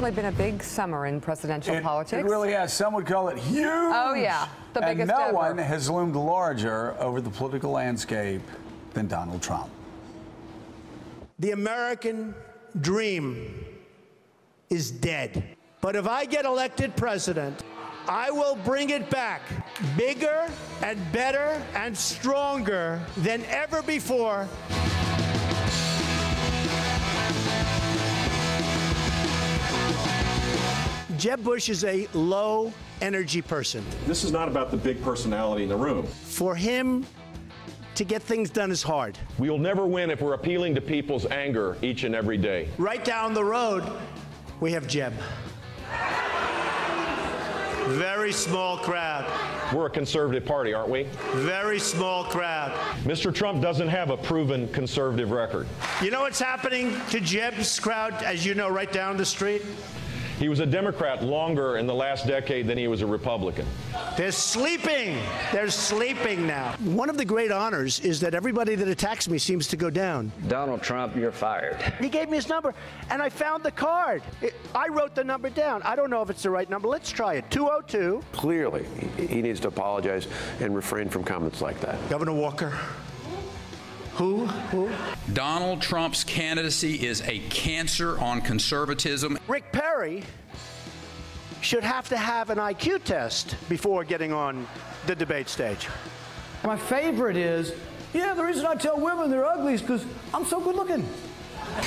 [0.00, 2.22] certainly been a big summer in presidential it, politics.
[2.22, 2.72] It really has.
[2.72, 3.66] Some would call it huge.
[3.66, 4.48] Oh, yeah.
[4.72, 5.34] The biggest and no ever.
[5.34, 8.40] one has loomed larger over the political landscape
[8.94, 9.68] than Donald Trump.
[11.38, 12.34] The American
[12.80, 13.64] dream
[14.70, 15.56] is dead.
[15.82, 17.62] But if I get elected president,
[18.08, 19.42] I will bring it back
[19.98, 20.50] bigger
[20.82, 24.48] and better and stronger than ever before.
[31.20, 33.84] Jeb Bush is a low energy person.
[34.06, 36.06] This is not about the big personality in the room.
[36.06, 37.04] For him
[37.94, 39.18] to get things done is hard.
[39.36, 42.70] We'll never win if we're appealing to people's anger each and every day.
[42.78, 43.84] Right down the road,
[44.60, 45.12] we have Jeb.
[47.88, 49.30] Very small crowd.
[49.74, 51.02] We're a conservative party, aren't we?
[51.34, 52.72] Very small crowd.
[53.04, 53.34] Mr.
[53.34, 55.66] Trump doesn't have a proven conservative record.
[56.02, 59.62] You know what's happening to Jeb's crowd, as you know, right down the street?
[60.40, 63.66] He was a Democrat longer in the last decade than he was a Republican.
[64.16, 65.18] They're sleeping.
[65.52, 66.72] They're sleeping now.
[66.78, 70.32] One of the great honors is that everybody that attacks me seems to go down.
[70.48, 71.76] Donald Trump, you're fired.
[72.00, 72.74] He gave me his number,
[73.10, 74.22] and I found the card.
[74.40, 75.82] It, I wrote the number down.
[75.82, 76.88] I don't know if it's the right number.
[76.88, 77.50] Let's try it.
[77.50, 78.22] 202.
[78.32, 78.86] Clearly,
[79.18, 80.26] he needs to apologize
[80.60, 81.96] and refrain from comments like that.
[82.08, 82.72] Governor Walker.
[84.20, 84.44] Who?
[84.44, 84.90] Who?
[85.32, 89.38] Donald Trump's candidacy is a cancer on conservatism.
[89.48, 90.24] Rick Perry
[91.62, 94.66] should have to have an IQ test before getting on
[95.06, 95.88] the debate stage.
[96.64, 97.72] My favorite is,
[98.12, 100.04] yeah, the reason I tell women they're ugly is because
[100.34, 101.08] I'm so good looking.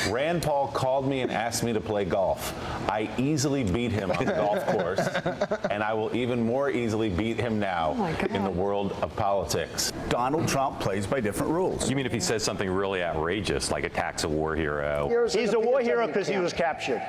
[0.09, 2.55] Rand Paul called me and asked me to play golf.
[2.89, 5.07] I easily beat him on the golf course,
[5.69, 9.92] and I will even more easily beat him now oh in the world of politics.
[10.13, 11.89] Donald Trump plays by different rules.
[11.89, 15.27] You mean if he says something really outrageous, like attacks a war hero?
[15.27, 17.01] He's a war hero because he was captured.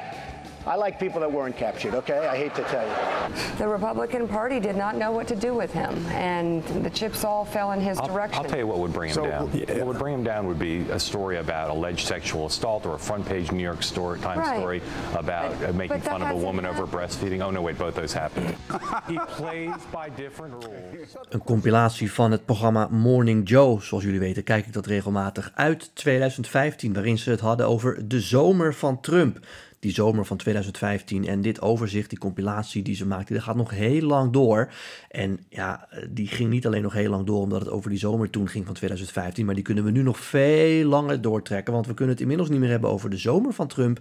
[0.66, 2.26] I like people that weren't captured, okay?
[2.26, 3.56] I hate to tell you.
[3.58, 7.44] The Republican Party did not know what to do with him, and the chips all
[7.44, 8.42] fell in his I'll, direction.
[8.42, 9.50] I'll tell you what would bring him So, down.
[9.52, 9.78] yeah.
[9.78, 12.98] What would bring him down would be a story about alleged sexual assault or a
[12.98, 14.56] front page New York story, Times Right.
[14.58, 14.80] story
[15.14, 17.42] about But- making but fun of a hasn't woman over breastfeeding.
[17.42, 18.54] Oh no, wait, both those happened.
[19.06, 21.16] he plays by different rules.
[21.28, 23.80] Een compilatie van het programma Morning Joe.
[23.82, 28.20] Zoals jullie weten kijk ik dat regelmatig uit 2015, waarin ze het hadden over de
[28.20, 29.38] zomer van Trump.
[29.84, 33.70] Die zomer van 2015 en dit overzicht, die compilatie die ze maakten, dat gaat nog
[33.70, 34.72] heel lang door.
[35.10, 38.30] En ja, die ging niet alleen nog heel lang door omdat het over die zomer
[38.30, 41.72] toen ging van 2015, maar die kunnen we nu nog veel langer doortrekken.
[41.72, 43.98] Want we kunnen het inmiddels niet meer hebben over de zomer van Trump,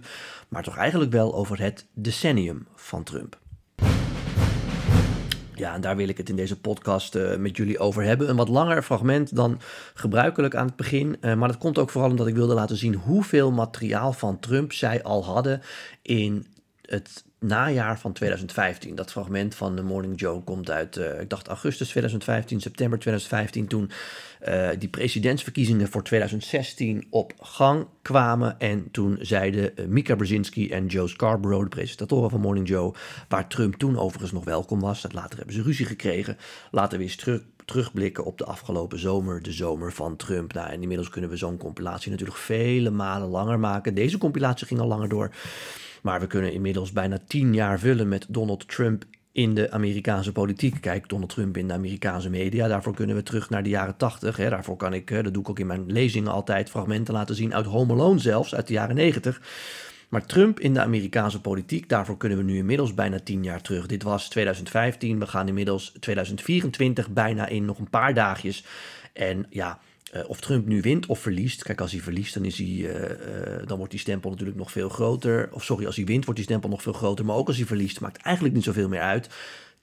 [0.48, 3.42] maar toch eigenlijk wel over het decennium van Trump.
[5.56, 8.28] Ja, en daar wil ik het in deze podcast eh, met jullie over hebben.
[8.28, 9.60] Een wat langer fragment dan
[9.94, 11.16] gebruikelijk aan het begin.
[11.20, 14.72] eh, maar dat komt ook vooral omdat ik wilde laten zien hoeveel materiaal van Trump
[14.72, 15.60] zij al hadden
[16.02, 16.46] in
[16.86, 18.94] het najaar van 2015.
[18.94, 23.66] Dat fragment van de Morning Joe komt uit, eh, ik dacht augustus 2015, september 2015,
[23.66, 23.90] toen
[24.40, 28.58] eh, die presidentsverkiezingen voor 2016 op gang kwamen.
[28.58, 32.94] En toen zeiden eh, Mika Brzezinski en Joe Scarborough, de presentatoren van Morning Joe,
[33.28, 35.02] waar Trump toen overigens nog welkom was.
[35.02, 36.36] Dat Later hebben ze ruzie gekregen.
[36.70, 40.52] Laten we eens terug, terugblikken op de afgelopen zomer, de zomer van Trump.
[40.52, 43.94] Nou, en inmiddels kunnen we zo'n compilatie natuurlijk vele malen langer maken.
[43.94, 45.30] Deze compilatie ging al langer door.
[46.04, 50.80] Maar we kunnen inmiddels bijna tien jaar vullen met Donald Trump in de Amerikaanse politiek.
[50.80, 52.68] Kijk, Donald Trump in de Amerikaanse media.
[52.68, 54.36] Daarvoor kunnen we terug naar de jaren tachtig.
[54.36, 57.66] Daarvoor kan ik, dat doe ik ook in mijn lezingen altijd, fragmenten laten zien uit
[57.66, 59.40] Home Alone zelfs, uit de jaren negentig.
[60.08, 63.86] Maar Trump in de Amerikaanse politiek, daarvoor kunnen we nu inmiddels bijna tien jaar terug.
[63.86, 68.64] Dit was 2015, we gaan inmiddels 2024 bijna in, nog een paar dagjes.
[69.12, 69.78] En ja,
[70.14, 71.62] eh, of Trump nu wint of verliest.
[71.62, 74.70] Kijk, als hij verliest, dan, is hij, eh, eh, dan wordt die stempel natuurlijk nog
[74.70, 75.48] veel groter.
[75.52, 77.24] Of sorry, als hij wint, wordt die stempel nog veel groter.
[77.24, 79.28] Maar ook als hij verliest, maakt eigenlijk niet zoveel meer uit.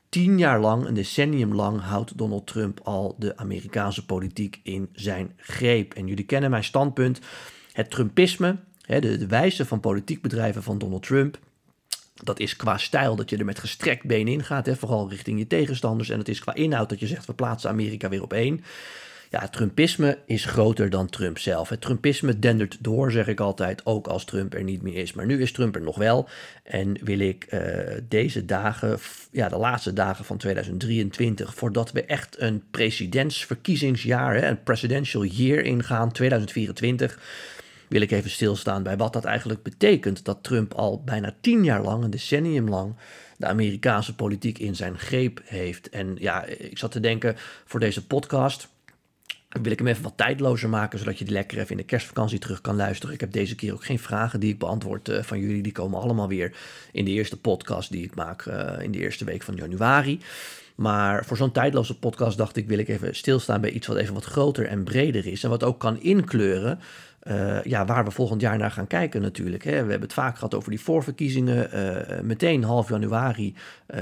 [0.10, 5.33] Tien jaar lang, een decennium lang, houdt Donald Trump al de Amerikaanse politiek in zijn
[5.38, 5.94] greep.
[5.94, 7.19] En jullie kennen mijn standpunt.
[7.72, 11.39] Het Trumpisme, hè, de, de wijze van politiek bedrijven van Donald Trump.
[12.13, 15.39] Dat is qua stijl dat je er met gestrekt been in gaat, hè, vooral richting
[15.39, 16.10] je tegenstanders.
[16.10, 18.63] En het is qua inhoud dat je zegt, we plaatsen Amerika weer op één.
[19.31, 21.69] Ja, Trumpisme is groter dan Trump zelf.
[21.69, 25.13] Het Trumpisme dendert door, zeg ik altijd, ook als Trump er niet meer is.
[25.13, 26.30] Maar nu is Trump er nog wel.
[26.63, 27.62] En wil ik eh,
[28.07, 29.00] deze dagen,
[29.31, 35.63] ja, de laatste dagen van 2023, voordat we echt een presidentsverkiezingsjaar, hè, een presidential year
[35.63, 37.19] ingaan, 2024,
[37.88, 40.25] wil ik even stilstaan bij wat dat eigenlijk betekent.
[40.25, 42.95] Dat Trump al bijna tien jaar lang, een decennium lang,
[43.38, 45.89] de Amerikaanse politiek in zijn greep heeft.
[45.89, 47.36] En ja, ik zat te denken
[47.66, 48.69] voor deze podcast
[49.62, 52.39] wil ik hem even wat tijdlozer maken, zodat je die lekker even in de kerstvakantie
[52.39, 53.13] terug kan luisteren.
[53.13, 55.63] Ik heb deze keer ook geen vragen die ik beantwoord uh, van jullie.
[55.63, 56.53] Die komen allemaal weer
[56.92, 60.19] in de eerste podcast die ik maak uh, in de eerste week van januari.
[60.75, 64.13] Maar voor zo'n tijdloze podcast dacht ik, wil ik even stilstaan bij iets wat even
[64.13, 65.44] wat groter en breder is.
[65.44, 66.80] En wat ook kan inkleuren
[67.23, 69.63] uh, ja, waar we volgend jaar naar gaan kijken natuurlijk.
[69.63, 69.71] Hè.
[69.71, 71.69] We hebben het vaak gehad over die voorverkiezingen.
[71.73, 73.56] Uh, meteen half januari,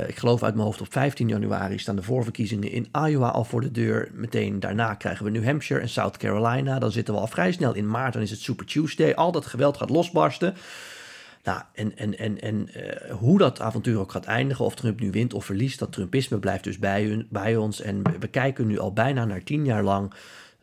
[0.08, 3.62] ik geloof uit mijn hoofd op 15 januari, staan de voorverkiezingen in Iowa al voor
[3.62, 4.10] de deur.
[4.14, 6.80] Meteen daarna krijgen we New Hampshire en South Carolina.
[6.80, 9.14] Dan zitten we al vrij snel in maart, dan is het Super Tuesday.
[9.14, 10.56] Al dat geweld gaat losbarsten.
[11.44, 12.70] Nou, en, en, en, en
[13.12, 16.64] hoe dat avontuur ook gaat eindigen, of Trump nu wint of verliest, dat Trumpisme blijft
[16.64, 17.82] dus bij, hun, bij ons.
[17.82, 20.14] En we kijken nu al bijna naar tien jaar lang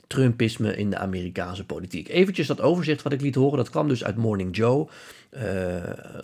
[0.07, 2.09] Trumpisme in de Amerikaanse politiek.
[2.09, 4.89] Eventjes dat overzicht wat ik liet horen, dat kwam dus uit Morning Joe,
[5.31, 5.43] uh,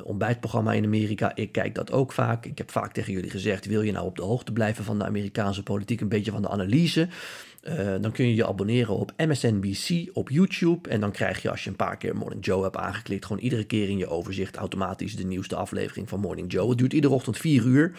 [0.04, 1.34] ontbijtprogramma in Amerika.
[1.34, 2.46] Ik kijk dat ook vaak.
[2.46, 5.04] Ik heb vaak tegen jullie gezegd, wil je nou op de hoogte blijven van de
[5.04, 7.08] Amerikaanse politiek, een beetje van de analyse?
[7.68, 10.88] Uh, dan kun je je abonneren op MSNBC op YouTube.
[10.88, 13.64] En dan krijg je, als je een paar keer Morning Joe hebt aangeklikt, gewoon iedere
[13.64, 16.68] keer in je overzicht automatisch de nieuwste aflevering van Morning Joe.
[16.68, 17.92] Het duurt iedere ochtend 4 uur.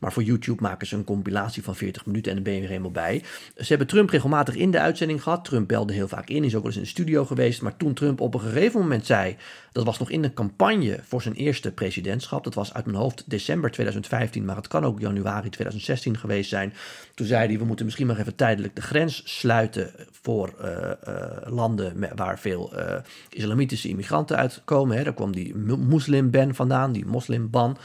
[0.00, 2.68] Maar voor YouTube maken ze een compilatie van 40 minuten en dan ben je weer
[2.68, 3.22] helemaal bij.
[3.56, 5.44] Ze hebben Trump regelmatig in de uitzending gehad.
[5.44, 7.62] Trump belde heel vaak in, is ook wel eens in de studio geweest.
[7.62, 9.36] Maar toen Trump op een gegeven moment zei,
[9.72, 12.44] dat was nog in de campagne voor zijn eerste presidentschap.
[12.44, 16.72] Dat was uit mijn hoofd december 2015, maar het kan ook januari 2016 geweest zijn.
[17.14, 21.24] Toen zei hij, we moeten misschien maar even tijdelijk de grens sluiten voor uh, uh,
[21.44, 22.96] landen waar veel uh,
[23.30, 24.96] islamitische immigranten uitkomen.
[24.96, 25.04] Hè.
[25.04, 27.76] Daar kwam die moslimban vandaan, die moslimban.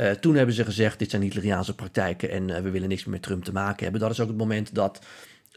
[0.00, 3.14] Uh, toen hebben ze gezegd, dit zijn Hitleriaanse praktijken en uh, we willen niks meer
[3.14, 4.00] met Trump te maken hebben.
[4.00, 5.00] Dat is ook het moment dat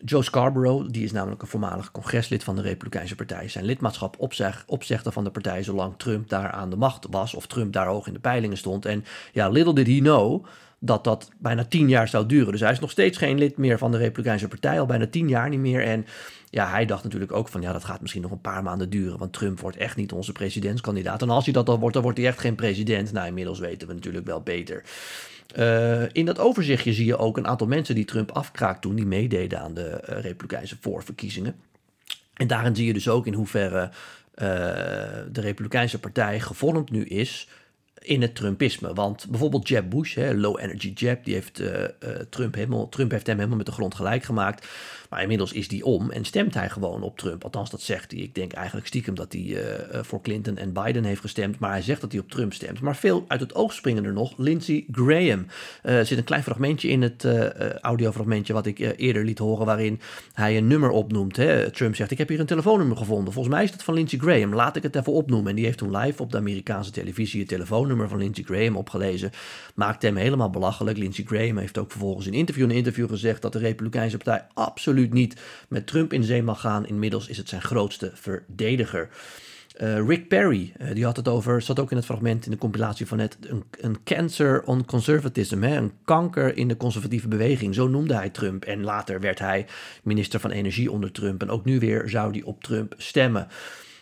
[0.05, 4.63] Joe Scarborough, die is namelijk een voormalig congreslid van de Republikeinse Partij, zijn lidmaatschap opzeg,
[4.67, 8.07] opzegde van de partij zolang Trump daar aan de macht was of Trump daar hoog
[8.07, 8.85] in de peilingen stond.
[8.85, 10.45] En ja, little did he know
[10.79, 12.51] dat dat bijna tien jaar zou duren.
[12.51, 15.29] Dus hij is nog steeds geen lid meer van de Republikeinse Partij, al bijna tien
[15.29, 15.83] jaar niet meer.
[15.83, 16.05] En
[16.49, 19.17] ja, hij dacht natuurlijk ook van ja, dat gaat misschien nog een paar maanden duren,
[19.17, 21.21] want Trump wordt echt niet onze presidentskandidaat.
[21.21, 23.11] En als hij dat dan wordt, dan wordt hij echt geen president.
[23.11, 24.83] Nou, inmiddels weten we natuurlijk wel beter.
[25.57, 29.05] Uh, in dat overzichtje zie je ook een aantal mensen die Trump afkraakt toen, die
[29.05, 31.55] meededen aan de uh, Republikeinse voorverkiezingen.
[32.33, 33.91] En daarin zie je dus ook in hoeverre uh,
[35.31, 37.47] de Republikeinse Partij gevormd nu is
[38.01, 38.93] in het Trumpisme.
[38.93, 41.87] Want bijvoorbeeld Jeb Bush, hè, low energy Jeb, die heeft, uh, uh,
[42.29, 44.67] Trump, helemaal, Trump heeft hem helemaal met de grond gelijk gemaakt.
[45.09, 47.43] Maar inmiddels is die om en stemt hij gewoon op Trump.
[47.43, 48.19] Althans, dat zegt hij.
[48.19, 49.59] Ik denk eigenlijk stiekem dat hij uh,
[50.01, 51.59] voor Clinton en Biden heeft gestemd.
[51.59, 52.81] Maar hij zegt dat hij op Trump stemt.
[52.81, 54.37] Maar veel uit het oog springen er nog.
[54.37, 55.45] Lindsey Graham.
[55.81, 57.27] er zit een klein fragmentje in het
[57.81, 59.65] audiofragmentje wat ik eerder liet horen.
[59.65, 59.99] Waarin
[60.33, 61.35] hij een nummer opnoemt.
[61.35, 61.71] Hè.
[61.71, 63.33] Trump zegt: Ik heb hier een telefoonnummer gevonden.
[63.33, 64.53] Volgens mij is dat van Lindsey Graham.
[64.53, 65.49] Laat ik het even opnoemen.
[65.49, 67.49] En die heeft toen live op de Amerikaanse televisie het
[67.91, 69.31] telefoonnummer van Lindsey Graham opgelezen.
[69.75, 70.97] Maakte hem helemaal belachelijk.
[70.97, 75.13] Lindsey Graham heeft ook vervolgens in interview in interview gezegd dat de Republikeinse Partij absoluut
[75.13, 76.87] niet met Trump in zee mag gaan.
[76.87, 79.09] Inmiddels is het zijn grootste verdediger.
[79.81, 82.57] Uh, Rick Perry, uh, die had het over, zat ook in het fragment in de
[82.57, 87.75] compilatie van net, een, een cancer on conservatism, hè, een kanker in de conservatieve beweging.
[87.75, 88.65] Zo noemde hij Trump.
[88.65, 89.65] En later werd hij
[90.03, 91.41] minister van Energie onder Trump.
[91.41, 93.47] En ook nu weer zou hij op Trump stemmen.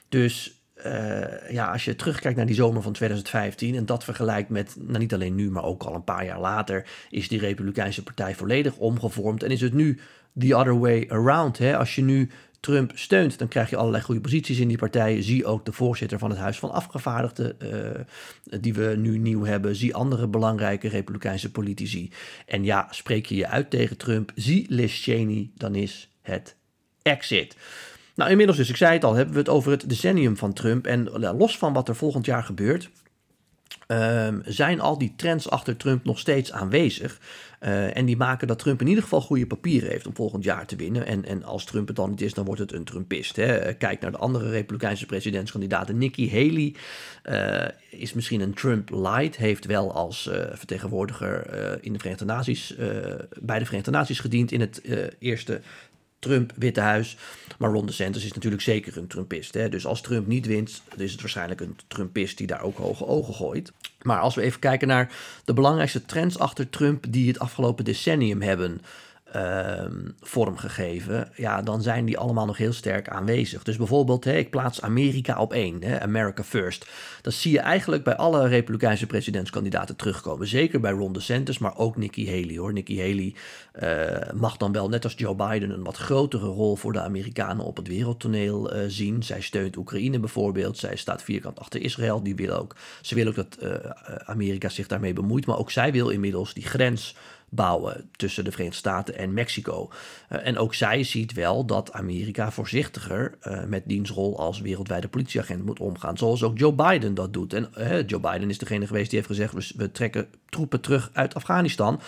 [0.09, 4.75] Dus uh, ja, als je terugkijkt naar die zomer van 2015 en dat vergelijkt met,
[4.79, 8.35] nou niet alleen nu, maar ook al een paar jaar later, is die Republikeinse Partij
[8.35, 9.99] volledig omgevormd en is het nu
[10.37, 11.57] the other way around.
[11.57, 11.77] Hè?
[11.77, 15.21] Als je nu Trump steunt, dan krijg je allerlei goede posities in die partij.
[15.21, 19.75] Zie ook de voorzitter van het Huis van Afgevaardigden, uh, die we nu nieuw hebben.
[19.75, 22.11] Zie andere belangrijke Republikeinse politici.
[22.45, 26.55] En ja, spreek je je uit tegen Trump, zie Liz Cheney, dan is het
[27.01, 27.55] exit.
[28.19, 30.85] Nou, inmiddels dus, ik zei het al, hebben we het over het decennium van Trump.
[30.85, 32.89] En los van wat er volgend jaar gebeurt,
[33.87, 37.19] um, zijn al die trends achter Trump nog steeds aanwezig.
[37.59, 40.65] Uh, en die maken dat Trump in ieder geval goede papieren heeft om volgend jaar
[40.65, 41.05] te winnen.
[41.05, 43.35] En, en als Trump het dan niet is, dan wordt het een Trumpist.
[43.35, 43.73] Hè.
[43.73, 45.97] Kijk naar de andere Republikeinse presidentskandidaten.
[45.97, 46.75] Nikki Haley
[47.89, 49.37] is misschien een Trump light.
[49.37, 52.75] Heeft wel als vertegenwoordiger in de Verenigde Naties,
[53.39, 54.81] bij de Verenigde Naties gediend in het
[55.19, 55.61] eerste
[56.19, 57.17] Trump, Witte Huis.
[57.57, 59.53] Maar Ron DeSantis is natuurlijk zeker een Trumpist.
[59.53, 59.69] Hè?
[59.69, 63.33] Dus als Trump niet wint, is het waarschijnlijk een Trumpist die daar ook hoge ogen
[63.33, 63.71] gooit.
[64.01, 65.11] Maar als we even kijken naar
[65.45, 68.81] de belangrijkste trends achter Trump die het afgelopen decennium hebben
[70.21, 73.63] vormgegeven, ja, dan zijn die allemaal nog heel sterk aanwezig.
[73.63, 76.87] Dus bijvoorbeeld, hè, ik plaats Amerika op één, hè, America First.
[77.21, 80.47] Dat zie je eigenlijk bij alle Republikeinse presidentskandidaten terugkomen.
[80.47, 82.73] Zeker bij Ron DeSantis, maar ook Nikki Haley hoor.
[82.73, 83.35] Nikki Haley
[83.83, 87.65] uh, mag dan wel, net als Joe Biden, een wat grotere rol voor de Amerikanen
[87.65, 89.23] op het wereldtoneel uh, zien.
[89.23, 90.77] Zij steunt Oekraïne bijvoorbeeld.
[90.77, 92.23] Zij staat vierkant achter Israël.
[92.23, 93.73] Die wil ook, ze wil ook dat uh,
[94.25, 95.45] Amerika zich daarmee bemoeit.
[95.45, 97.15] Maar ook zij wil inmiddels die grens
[97.49, 99.89] bouwen tussen de Verenigde Staten en Mexico.
[100.31, 105.07] Uh, en ook zij ziet wel dat Amerika voorzichtiger uh, met diens rol als wereldwijde
[105.07, 106.17] politieagent moet omgaan.
[106.17, 107.53] Zoals ook Joe Biden dat doet.
[107.53, 111.35] En uh, Joe Biden is degene geweest die heeft gezegd: we trekken troepen terug uit
[111.35, 112.01] Afghanistan.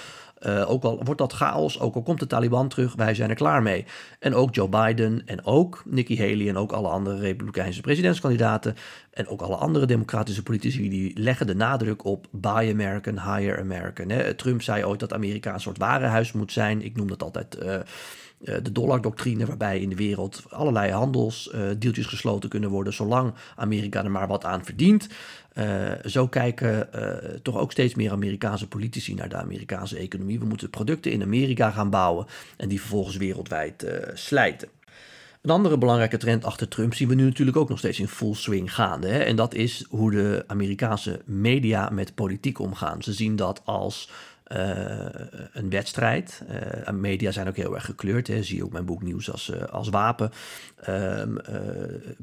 [0.46, 3.36] Uh, ook al wordt dat chaos, ook al komt de Taliban terug, wij zijn er
[3.36, 3.86] klaar mee.
[4.20, 8.76] En ook Joe Biden en ook Nikki Haley en ook alle andere Republikeinse presidentskandidaten
[9.12, 14.10] en ook alle andere democratische politici, die leggen de nadruk op Buy American, Hire American.
[14.10, 14.34] Hè.
[14.34, 16.82] Trump zei ooit dat Amerika een soort warenhuis moet zijn.
[16.82, 17.58] Ik noem dat altijd...
[17.64, 17.76] Uh,
[18.42, 24.28] de dollardoctrine, waarbij in de wereld allerlei handelsdeeltjes gesloten kunnen worden, zolang Amerika er maar
[24.28, 25.08] wat aan verdient.
[25.58, 27.02] Uh, zo kijken uh,
[27.42, 30.40] toch ook steeds meer Amerikaanse politici naar de Amerikaanse economie.
[30.40, 32.26] We moeten producten in Amerika gaan bouwen
[32.58, 34.70] en die vervolgens wereldwijd slijten.
[35.42, 38.34] Een andere belangrijke trend achter Trump zien we nu natuurlijk ook nog steeds in full
[38.34, 39.08] swing gaande.
[39.08, 39.20] Hè?
[39.20, 43.04] En dat is hoe de Amerikaanse media met politiek omgaan.
[43.04, 44.10] Ze zien dat als
[45.52, 46.44] een wedstrijd.
[46.86, 48.28] Uh, media zijn ook heel erg gekleurd.
[48.28, 48.44] Hè.
[48.44, 50.32] Zie ook mijn boek Nieuws als, uh, als wapen.
[50.90, 51.38] Um,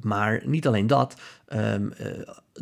[0.02, 1.20] maar niet alleen dat.
[1.48, 1.92] Um,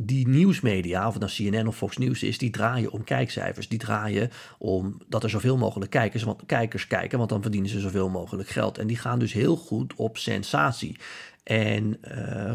[0.01, 3.69] die nieuwsmedia, of het nou CNN of Fox News is, die draaien om kijkcijfers.
[3.69, 7.81] Die draaien om dat er zoveel mogelijk kijkers, want, kijkers kijken, want dan verdienen ze
[7.81, 8.79] zoveel mogelijk geld.
[8.79, 10.97] En die gaan dus heel goed op sensatie.
[11.43, 12.01] En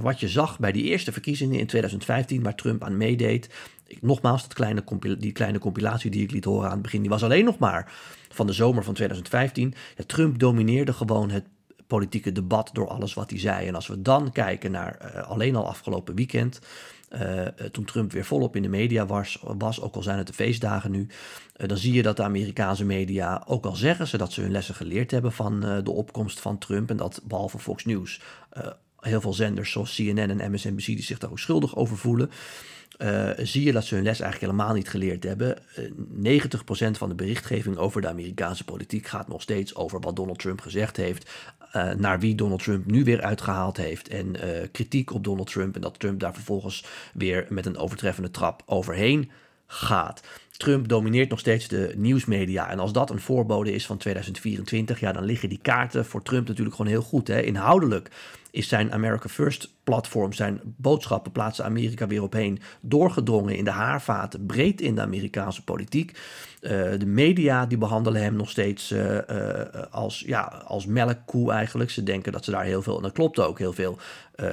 [0.01, 3.49] wat je zag bij die eerste verkiezingen in 2015, waar Trump aan meedeed.
[3.91, 4.83] Ik, nogmaals, dat kleine
[5.17, 7.93] die kleine compilatie die ik liet horen aan het begin, die was alleen nog maar
[8.29, 9.73] van de zomer van 2015.
[9.97, 11.45] Ja, Trump domineerde gewoon het
[11.87, 13.67] politieke debat door alles wat hij zei.
[13.67, 16.59] En als we dan kijken naar uh, alleen al afgelopen weekend.
[17.21, 20.33] Uh, toen Trump weer volop in de media was, was ook al zijn het de
[20.33, 21.07] feestdagen nu,
[21.57, 24.51] uh, dan zie je dat de Amerikaanse media, ook al zeggen ze dat ze hun
[24.51, 28.21] lessen geleerd hebben van de opkomst van Trump en dat behalve Fox News
[29.01, 32.31] heel veel zenders zoals CNN en MSNBC die zich daar ook schuldig over voelen,
[33.37, 35.57] zie je dat ze hun les eigenlijk helemaal niet geleerd hebben.
[35.57, 35.61] 90%
[36.91, 40.97] van de berichtgeving over de Amerikaanse politiek gaat nog steeds over wat Donald Trump gezegd
[40.97, 41.29] heeft,
[41.75, 44.07] uh, naar wie Donald Trump nu weer uitgehaald heeft.
[44.07, 44.35] En
[44.71, 45.75] kritiek op Donald Trump.
[45.75, 49.31] En dat Trump daar vervolgens weer met een overtreffende trap overheen
[49.71, 50.21] gaat.
[50.57, 52.69] Trump domineert nog steeds de nieuwsmedia.
[52.69, 56.47] En als dat een voorbode is van 2024, ja, dan liggen die kaarten voor Trump
[56.47, 57.27] natuurlijk gewoon heel goed.
[57.27, 57.41] Hè?
[57.41, 58.09] Inhoudelijk
[58.51, 64.45] is zijn America First platform, zijn boodschappen plaatsen Amerika weer opheen, doorgedrongen in de haarvaten,
[64.45, 66.11] breed in de Amerikaanse politiek.
[66.61, 69.61] Uh, de media die behandelen hem nog steeds uh, uh,
[69.91, 71.89] als, ja, als melkkoe eigenlijk.
[71.89, 73.97] Ze denken dat ze daar heel veel, en dat klopt ook, heel veel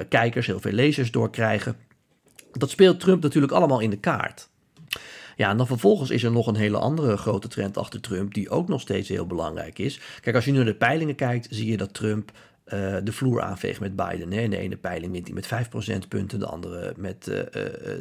[0.09, 1.75] kijkers, heel veel lezers door krijgen.
[2.51, 4.49] Dat speelt Trump natuurlijk allemaal in de kaart.
[5.35, 8.49] Ja, en dan vervolgens is er nog een hele andere grote trend achter Trump, die
[8.49, 9.99] ook nog steeds heel belangrijk is.
[10.21, 12.31] Kijk, als je nu naar de peilingen kijkt, zie je dat Trump
[12.73, 14.31] uh, de vloer aanveegt met Biden.
[14.31, 14.41] Hè.
[14.41, 17.43] In de ene peiling wint hij met 5 procentpunten, de andere met uh, uh,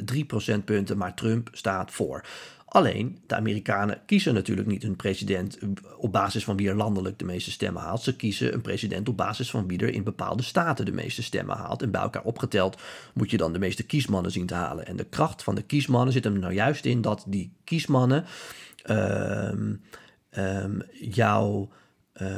[0.05, 2.25] 3 procentpunten, maar Trump staat voor.
[2.69, 5.59] Alleen, de Amerikanen kiezen natuurlijk niet een president
[5.99, 8.03] op basis van wie er landelijk de meeste stemmen haalt.
[8.03, 11.57] Ze kiezen een president op basis van wie er in bepaalde staten de meeste stemmen
[11.57, 11.83] haalt.
[11.83, 12.81] En bij elkaar opgeteld
[13.15, 14.87] moet je dan de meeste kiesmannen zien te halen.
[14.87, 18.25] En de kracht van de kiesmannen zit hem nou juist in dat die kiesmannen
[18.91, 19.81] um,
[20.31, 21.69] um, jou,
[22.23, 22.29] uh,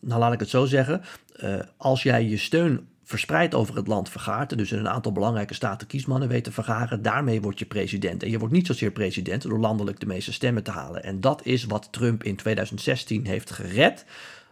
[0.00, 1.02] nou laat ik het zo zeggen,
[1.42, 4.58] uh, als jij je steun verspreid over het land vergaart.
[4.58, 7.02] Dus in een aantal belangrijke staten kiesmannen weten vergaren.
[7.02, 8.22] Daarmee word je president.
[8.22, 11.02] En je wordt niet zozeer president door landelijk de meeste stemmen te halen.
[11.02, 14.04] En dat is wat Trump in 2016 heeft gered.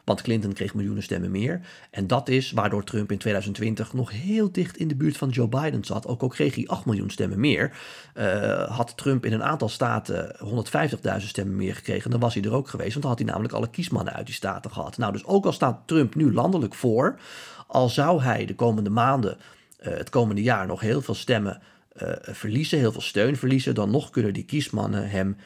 [0.04, 1.60] Want Clinton kreeg miljoenen stemmen meer.
[1.90, 5.48] En dat is waardoor Trump in 2020 nog heel dicht in de buurt van Joe
[5.48, 6.06] Biden zat.
[6.06, 7.76] Ook al kreeg hij 8 miljoen stemmen meer.
[8.14, 10.36] Uh, had Trump in een aantal staten
[11.20, 12.10] 150.000 stemmen meer gekregen.
[12.10, 12.90] Dan was hij er ook geweest.
[12.90, 14.96] Want dan had hij namelijk alle kiesmannen uit die staten gehad.
[14.96, 17.18] Nou, dus ook al staat Trump nu landelijk voor.
[17.66, 19.37] Al zou hij de komende maanden,
[19.80, 21.62] uh, het komende jaar, nog heel veel stemmen
[22.02, 25.37] uh, verliezen, heel veel steun verliezen, dan nog kunnen die kiesmannen hem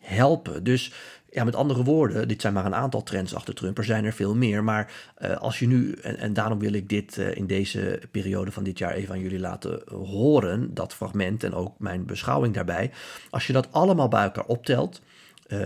[0.00, 0.64] helpen.
[0.64, 0.92] Dus
[1.30, 3.78] ja, met andere woorden, dit zijn maar een aantal trends achter Trump.
[3.78, 4.64] Er zijn er veel meer.
[4.64, 8.78] Maar uh, als je nu, en, daarom wil ik dit in deze periode van dit
[8.78, 12.90] jaar even aan jullie laten horen, dat fragment en ook mijn beschouwing daarbij.
[13.30, 15.00] Als je dat allemaal bij elkaar optelt.
[15.48, 15.58] Uh,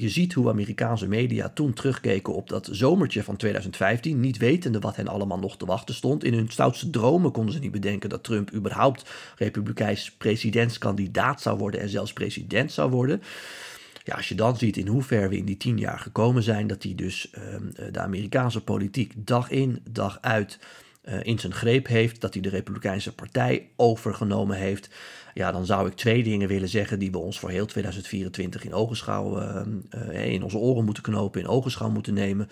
[0.00, 4.96] je ziet hoe Amerikaanse media toen terugkeken op dat zomertje van 2015, niet wetende wat
[4.96, 6.24] hen allemaal nog te wachten stond.
[6.24, 11.80] In hun stoutste dromen konden ze niet bedenken dat Trump überhaupt republikeins presidentskandidaat zou worden
[11.80, 13.22] en zelfs president zou worden.
[14.04, 16.82] Ja, als je dan ziet in hoeverre we in die tien jaar gekomen zijn, dat
[16.82, 17.42] hij dus uh,
[17.92, 20.58] de Amerikaanse politiek dag in, dag uit
[21.22, 24.88] in zijn greep heeft, dat hij de Republikeinse Partij overgenomen heeft,
[25.34, 28.74] ja, dan zou ik twee dingen willen zeggen die we ons voor heel 2024 in
[28.74, 32.48] ogenschouw, uh, in onze oren moeten knopen, in ogenschouw moeten nemen.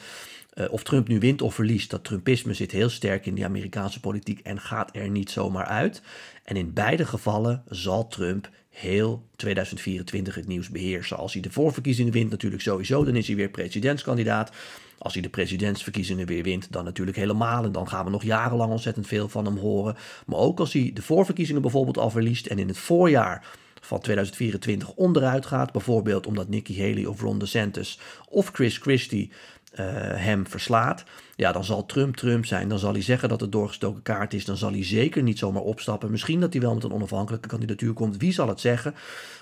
[0.71, 4.40] of Trump nu wint of verliest, dat Trumpisme zit heel sterk in die Amerikaanse politiek
[4.40, 6.02] en gaat er niet zomaar uit.
[6.45, 11.17] En in beide gevallen zal Trump heel 2024 het nieuws beheersen.
[11.17, 14.53] Als hij de voorverkiezingen wint, natuurlijk sowieso, dan is hij weer presidentskandidaat.
[14.99, 17.65] Als hij de presidentsverkiezingen weer wint, dan natuurlijk helemaal.
[17.65, 19.97] En dan gaan we nog jarenlang ontzettend veel van hem horen.
[20.27, 23.47] Maar ook als hij de voorverkiezingen bijvoorbeeld al verliest en in het voorjaar
[23.81, 25.73] van 2024 onderuit gaat.
[25.73, 27.99] Bijvoorbeeld omdat Nikki Haley of Ron DeSantis
[28.29, 29.31] of Chris Christie
[29.73, 31.05] uh, hem verslaat.
[31.37, 32.69] Ja, dan zal Trump Trump zijn.
[32.69, 34.45] Dan zal hij zeggen dat het doorgestoken kaart is.
[34.45, 36.11] Dan zal hij zeker niet zomaar opstappen.
[36.11, 38.17] Misschien dat hij wel met een onafhankelijke kandidatuur komt.
[38.17, 38.95] Wie zal het zeggen?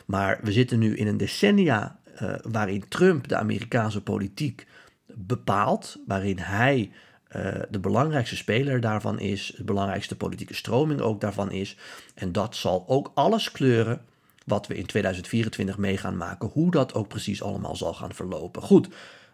[0.06, 4.66] Maar we zitten nu in een decennia uh, waarin Trump de Amerikaanse politiek
[5.06, 5.96] bepaalt.
[6.06, 6.90] Waarin hij
[7.36, 9.54] uh, de belangrijkste speler daarvan is.
[9.56, 11.76] De belangrijkste politieke stroming ook daarvan is.
[12.14, 14.00] En dat zal ook alles kleuren
[14.44, 16.48] wat we in 2024 mee gaan maken.
[16.48, 18.62] Hoe dat ook precies allemaal zal gaan verlopen.
[18.62, 18.88] Goed.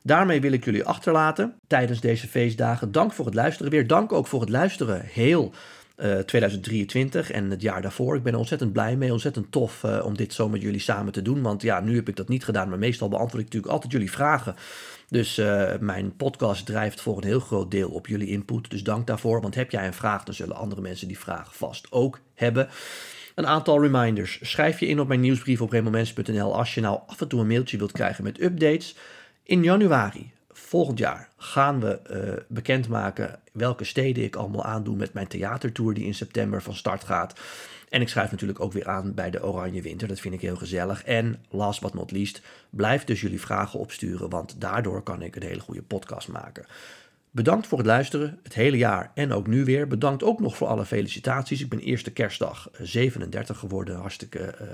[0.06, 2.92] Daarmee wil ik jullie achterlaten tijdens deze feestdagen.
[2.92, 3.86] Dank voor het luisteren weer.
[3.86, 5.52] Dank ook voor het luisteren heel
[5.96, 8.16] uh, 2023 en het jaar daarvoor.
[8.16, 9.12] Ik ben er ontzettend blij mee.
[9.12, 11.42] Ontzettend tof uh, om dit zo met jullie samen te doen.
[11.42, 12.68] Want ja, nu heb ik dat niet gedaan.
[12.68, 14.54] Maar meestal beantwoord ik natuurlijk altijd jullie vragen.
[15.08, 18.70] Dus uh, mijn podcast drijft voor een heel groot deel op jullie input.
[18.70, 19.40] Dus dank daarvoor.
[19.40, 22.68] Want heb jij een vraag, dan zullen andere mensen die vraag vast ook hebben.
[23.34, 24.38] Een aantal reminders.
[24.42, 27.46] Schrijf je in op mijn nieuwsbrief op remomens.nl als je nou af en toe een
[27.46, 28.96] mailtje wilt krijgen met updates.
[29.46, 35.26] In januari volgend jaar gaan we uh, bekendmaken welke steden ik allemaal aandoe met mijn
[35.26, 37.40] theatertour die in september van start gaat.
[37.88, 40.08] En ik schrijf natuurlijk ook weer aan bij de Oranje Winter.
[40.08, 41.04] Dat vind ik heel gezellig.
[41.04, 45.42] En last but not least, blijf dus jullie vragen opsturen, want daardoor kan ik een
[45.42, 46.66] hele goede podcast maken.
[47.34, 49.86] Bedankt voor het luisteren, het hele jaar en ook nu weer.
[49.86, 51.60] Bedankt ook nog voor alle felicitaties.
[51.60, 53.96] Ik ben eerste kerstdag 37 geworden.
[53.96, 54.68] Hartstikke uh,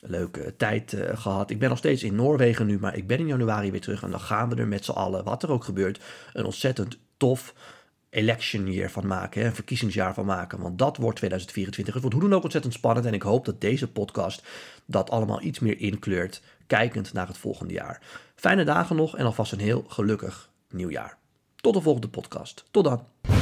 [0.00, 1.50] leuke tijd uh, gehad.
[1.50, 4.02] Ik ben nog steeds in Noorwegen nu, maar ik ben in januari weer terug.
[4.02, 6.00] En dan gaan we er met z'n allen, wat er ook gebeurt,
[6.32, 7.54] een ontzettend tof
[8.10, 9.44] election year van maken.
[9.44, 10.60] Een verkiezingsjaar van maken.
[10.60, 11.94] Want dat wordt 2024.
[11.94, 13.06] Het wordt hoe dan ook ontzettend spannend.
[13.06, 14.42] En ik hoop dat deze podcast
[14.84, 16.42] dat allemaal iets meer inkleurt.
[16.66, 18.00] Kijkend naar het volgende jaar.
[18.34, 21.18] Fijne dagen nog en alvast een heel gelukkig nieuwjaar.
[21.60, 22.64] Tot de volgende podcast.
[22.70, 23.37] Tot dan.